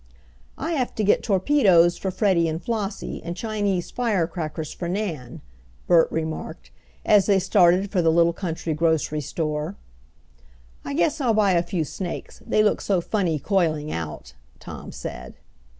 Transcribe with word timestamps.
"I 0.57 0.71
have 0.71 0.95
to 0.95 1.03
get 1.03 1.21
torpedoes 1.21 1.95
for 1.95 2.09
Freddie 2.09 2.47
and 2.47 2.59
Flossie, 2.59 3.21
and 3.23 3.37
Chinese 3.37 3.91
fire 3.91 4.25
crackers 4.25 4.73
for 4.73 4.89
Nan," 4.89 5.41
Bert 5.85 6.11
remarked, 6.11 6.71
as 7.05 7.27
they 7.27 7.37
started 7.37 7.91
for 7.91 8.01
the 8.01 8.11
little 8.11 8.33
country 8.33 8.73
grocery 8.73 9.21
store. 9.21 9.75
"I 10.83 10.95
guess 10.95 11.21
I'll 11.21 11.35
buy 11.35 11.51
a 11.51 11.61
few 11.61 11.85
snakes, 11.85 12.41
they 12.47 12.63
look 12.63 12.81
so 12.81 12.99
funny 12.99 13.37
coiling 13.37 13.91
out," 13.91 14.33
Tom 14.59 14.91
said. 14.91 15.35